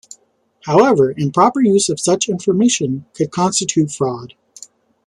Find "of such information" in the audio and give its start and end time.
1.87-3.05